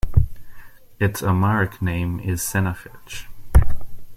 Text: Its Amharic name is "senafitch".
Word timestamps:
Its 0.99 1.21
Amharic 1.21 1.79
name 1.79 2.19
is 2.19 2.41
"senafitch". 2.41 3.27